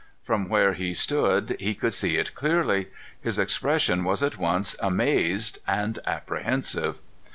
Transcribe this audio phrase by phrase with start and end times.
[0.23, 2.87] From where he stood, he could see it clearly.
[3.21, 6.97] His expression was at once amazed and apprehensive.